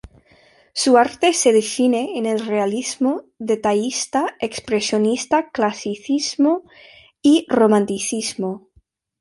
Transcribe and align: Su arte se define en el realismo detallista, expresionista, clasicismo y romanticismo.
Su 0.73 0.97
arte 0.97 1.31
se 1.31 1.53
define 1.53 2.17
en 2.17 2.25
el 2.25 2.43
realismo 2.43 3.25
detallista, 3.37 4.35
expresionista, 4.39 5.51
clasicismo 5.51 6.63
y 7.21 7.45
romanticismo. 7.49 8.67